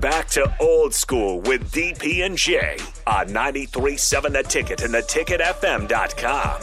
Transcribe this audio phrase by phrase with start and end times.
[0.00, 6.60] Back to old school with DP and J on 93.7 The Ticket and theticketfm.com.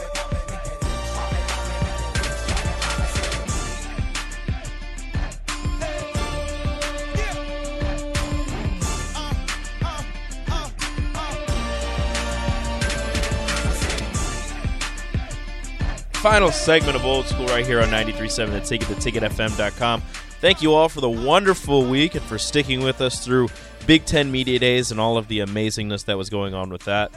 [16.14, 20.02] Final segment of old school right here on 93.7 The Ticket, theticketfm.com.
[20.40, 23.50] Thank you all for the wonderful week and for sticking with us through
[23.88, 27.12] Big Ten Media Days and all of the amazingness that was going on with that.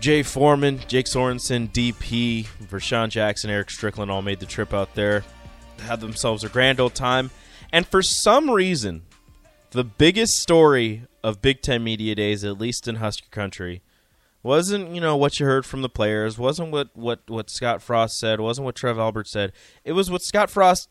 [0.00, 5.22] Jay Foreman, Jake Sorensen, DP, Vershawn Jackson, Eric Strickland all made the trip out there,
[5.78, 7.30] had themselves a grand old time.
[7.72, 9.02] And for some reason,
[9.70, 13.80] the biggest story of Big Ten Media Days, at least in Husker Country,
[14.42, 18.18] wasn't you know what you heard from the players, wasn't what what what Scott Frost
[18.18, 19.52] said, wasn't what Trev Albert said.
[19.84, 20.88] It was what Scott Frost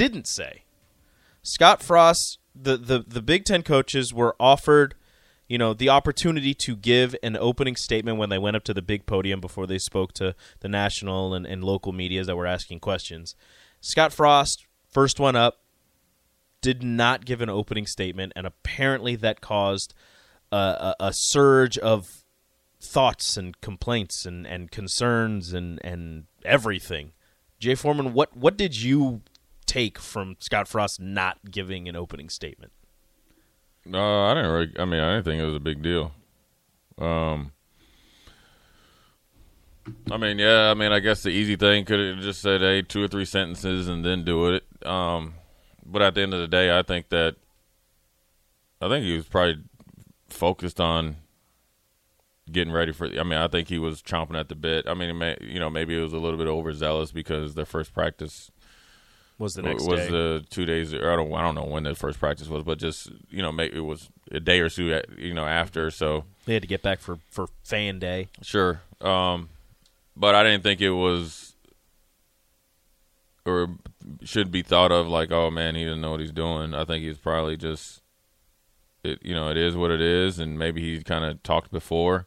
[0.00, 0.62] didn't say.
[1.42, 4.94] Scott Frost, the the the Big Ten coaches were offered,
[5.46, 8.80] you know, the opportunity to give an opening statement when they went up to the
[8.80, 12.80] big podium before they spoke to the national and, and local medias that were asking
[12.80, 13.36] questions.
[13.82, 15.60] Scott Frost, first one up,
[16.62, 19.92] did not give an opening statement, and apparently that caused
[20.50, 22.24] a, a, a surge of
[22.80, 27.12] thoughts and complaints and, and concerns and, and everything.
[27.58, 29.20] Jay Foreman, what what did you
[29.70, 32.72] take from Scott Frost not giving an opening statement?
[33.90, 34.50] Uh, I didn't.
[34.50, 36.12] Really, I mean, I didn't think it was a big deal.
[36.98, 37.52] Um,
[40.10, 40.70] I mean, yeah.
[40.70, 43.24] I mean, I guess the easy thing could have just said, "Hey, two or three
[43.24, 45.34] sentences and then do it." Um,
[45.86, 47.36] but at the end of the day, I think that
[48.80, 49.62] I think he was probably
[50.28, 51.16] focused on
[52.50, 53.06] getting ready for.
[53.06, 54.88] I mean, I think he was chomping at the bit.
[54.88, 57.94] I mean, may, you know, maybe it was a little bit overzealous because their first
[57.94, 58.50] practice
[59.40, 60.10] was the next was day.
[60.10, 60.92] the two days.
[60.94, 61.32] Or I don't.
[61.32, 64.08] I don't know when the first practice was, but just you know, maybe it was
[64.30, 65.00] a day or two.
[65.16, 65.90] You know, after.
[65.90, 68.28] So they had to get back for for fan day.
[68.42, 68.82] Sure.
[69.00, 69.48] Um,
[70.14, 71.54] but I didn't think it was
[73.46, 73.68] or
[74.22, 76.74] should be thought of like, oh man, he didn't know what he's doing.
[76.74, 78.02] I think he's probably just
[79.02, 79.18] it.
[79.22, 82.26] You know, it is what it is, and maybe he kind of talked before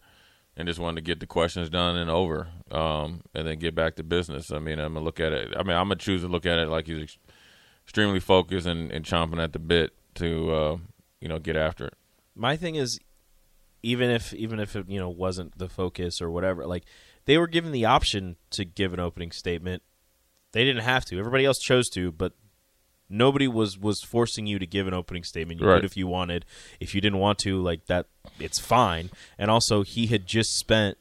[0.56, 3.96] and just wanted to get the questions done and over, um, and then get back
[3.96, 4.52] to business.
[4.52, 5.54] I mean, I'm gonna look at it.
[5.56, 7.18] I mean, I'm gonna choose to look at it like he's ex-
[7.86, 10.78] extremely focused and, and chomping at the bit to, uh,
[11.20, 11.94] you know, get after it.
[12.36, 13.00] My thing is,
[13.82, 16.86] even if even if it you know wasn't the focus or whatever, like
[17.26, 19.84] they were given the option to give an opening statement.
[20.54, 21.18] They didn't have to.
[21.18, 22.34] Everybody else chose to, but
[23.10, 25.60] nobody was was forcing you to give an opening statement.
[25.60, 25.76] You Right.
[25.78, 26.46] could if you wanted.
[26.80, 28.08] If you didn't want to, like that,
[28.40, 29.10] it's fine.
[29.38, 30.98] And also, he had just spent,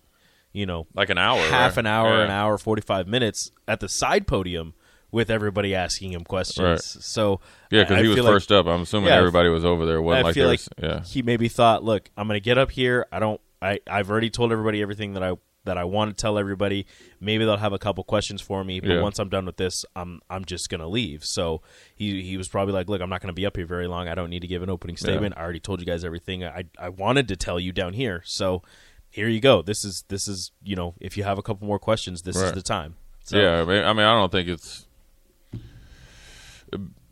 [0.53, 1.79] you know, Like an hour, half right?
[1.79, 2.25] an hour, Yeah.
[2.25, 4.75] an hour, forty five minutes at the side podium
[5.11, 6.65] with everybody asking him questions.
[6.65, 6.81] Right.
[6.81, 7.41] So
[7.71, 8.67] Yeah, because he was feel like- first up.
[8.67, 10.01] I'm assuming Yeah, everybody was over there.
[10.01, 11.03] Wasn't I like feel like was, yeah.
[11.05, 13.07] he maybe thought, look, I'm going to get up here.
[13.13, 13.41] I don't.
[13.61, 15.35] I I've already told everybody everything that I
[15.65, 16.87] that I want to tell everybody.
[17.21, 19.01] Maybe they'll have a couple questions for me, but Yeah.
[19.01, 21.25] once I'm done with this, I'm I'm just going to leave.
[21.25, 21.63] So
[21.95, 24.09] he he was probably like, look, I'm not going to be up here very long.
[24.09, 25.35] I don't need to give an opening statement.
[25.37, 28.23] I already told you guys everything I I wanted to tell you down here.
[28.25, 28.63] So
[29.11, 29.63] here you go.
[29.63, 32.53] This is this is you know, if you have a couple more questions, this is
[32.53, 32.97] the time.
[33.25, 34.87] So, Yeah, I mean, I mean, I don't think it's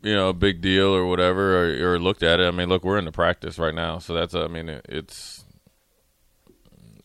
[0.03, 2.47] you know a big deal or whatever, or, or looked at it.
[2.47, 5.45] I mean, look, we're in the practice right now, so that's I mean, it, it's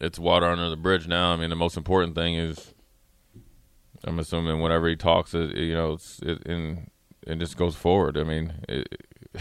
[0.00, 1.32] it's water under the bridge now.
[1.32, 2.74] I mean, the most important thing is
[4.04, 6.90] I'm assuming whenever he talks, it you know, it's it and
[7.26, 8.16] and just goes forward.
[8.16, 9.02] I mean, it,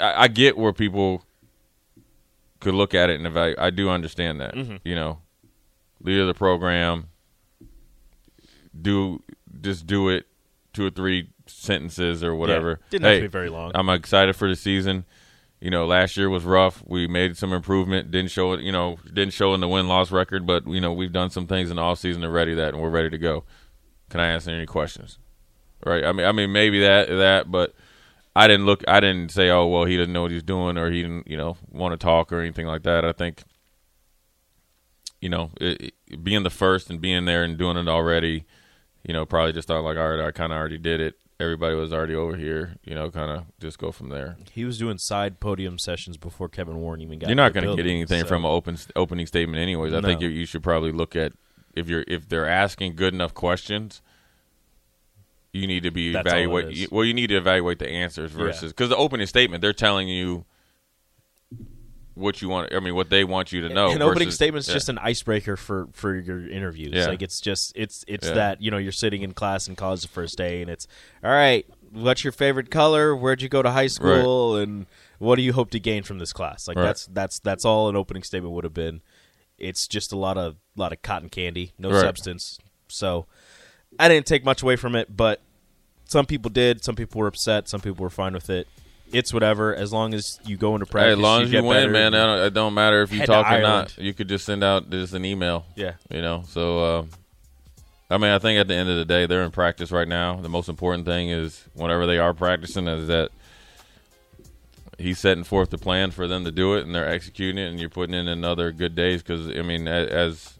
[0.00, 1.24] I, I get where people
[2.60, 3.58] could look at it and evaluate.
[3.58, 4.54] I do understand that.
[4.54, 4.76] Mm-hmm.
[4.84, 5.18] You know,
[6.00, 7.08] leader of the program,
[8.80, 9.22] do
[9.60, 10.26] just do it
[10.72, 12.80] two or three sentences or whatever.
[12.90, 13.72] didn't have to Hey, be very long.
[13.74, 15.04] I'm excited for the season.
[15.62, 16.82] You know, last year was rough.
[16.88, 18.10] We made some improvement.
[18.10, 18.62] Didn't show it.
[18.62, 21.46] You know, didn't show in the win loss record, but you know we've done some
[21.46, 23.44] things in the off season to ready that, and we're ready to go.
[24.10, 25.18] Can I answer any questions?
[25.86, 26.04] Right.
[26.04, 27.74] I mean, I mean maybe that that, but
[28.34, 28.82] I didn't look.
[28.88, 31.36] I didn't say, oh well, he doesn't know what he's doing, or he didn't, you
[31.36, 33.04] know, want to talk or anything like that.
[33.04, 33.44] I think,
[35.20, 38.44] you know, it, it- being the first and being there and doing it already,
[39.04, 41.14] you know, probably just thought like, all right, I kind of already did it.
[41.42, 42.76] Everybody was already over here.
[42.84, 44.36] You know, kind of just go from there.
[44.52, 47.28] He was doing side podium sessions before Kevin Warren even got.
[47.28, 48.26] You're not going to get anything so.
[48.26, 49.92] from an open opening statement, anyways.
[49.92, 50.26] I think No.
[50.28, 51.32] you, you should probably look at
[51.74, 54.00] if you're if they're asking good enough questions.
[55.52, 56.90] You need to be That's evaluate.
[56.90, 60.46] Well, you need to evaluate the answers versus because the opening statement they're telling you
[62.14, 62.72] what you want.
[62.74, 63.90] I mean, what they want you to know.
[63.90, 64.74] An opening versus- statement's yeah.
[64.74, 66.92] just an icebreaker for for your interviews.
[66.94, 67.06] Yeah.
[67.06, 68.34] Like it's just it's it's Yeah.
[68.34, 70.86] that you know you're sitting in class in college the first day, and it's
[71.24, 71.66] all right.
[71.90, 73.14] What's your favorite color?
[73.14, 74.56] Where'd you go to high school?
[74.56, 74.86] And
[75.18, 76.66] what do you hope to gain from this class?
[76.66, 76.84] Like Right.
[76.84, 79.02] that's that's that's all an opening statement would have been.
[79.58, 82.00] It's just a lot of lot of cotton candy, no Right.
[82.00, 82.58] substance.
[82.88, 83.26] So
[83.98, 85.40] I didn't take much away from it, but
[86.04, 86.82] some people did.
[86.84, 87.68] Some people were upset.
[87.68, 88.66] Some people were fine with it.
[89.12, 89.74] It's whatever.
[89.74, 91.92] As long as you go into Hey, practice, as long as you win, better.
[91.92, 93.96] man, don't, it don't matter if you talk or not.
[93.98, 95.66] You could just send out just an email.
[95.76, 95.94] Yeah.
[96.10, 96.44] you know.
[96.48, 97.04] So, uh,
[98.10, 100.36] I mean, I think at the end of the day, they're in practice right now.
[100.40, 103.30] The most important thing is whenever they are practicing, is that
[104.98, 107.80] he's setting forth the plan for them to do it, and they're executing it, and
[107.80, 109.22] you're putting in another good days.
[109.22, 110.54] Because I mean, as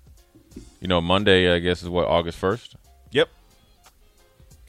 [0.80, 2.76] you know, Monday, I guess is what August first.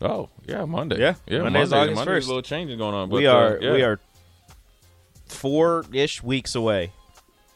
[0.03, 0.99] Oh, yeah, Monday.
[0.99, 1.83] Yeah, yeah, Monday's Monday.
[1.83, 2.25] August Monday's 1st.
[2.25, 3.09] a little changes going on.
[3.09, 3.71] we but, uh, are yeah.
[3.71, 3.99] we are
[5.27, 6.91] four ish weeks away.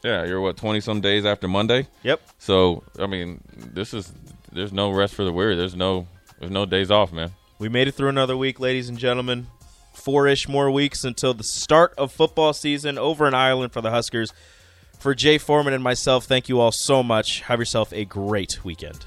[0.02, 1.86] Yeah, you're what twenty some days after Monday.
[2.02, 2.20] Yep.
[2.38, 4.12] So I mean, this is
[4.52, 5.56] there's no rest for the weary.
[5.56, 6.06] There's no
[6.38, 7.32] there's no days off, man.
[7.58, 9.48] We made it through another week, ladies and gentlemen.
[9.92, 13.90] Four ish more weeks until the start of football season over in Ireland for the
[13.90, 14.32] Huskers.
[14.98, 17.42] For Jay Foreman and myself, thank you all so much.
[17.42, 19.06] Have yourself a great weekend.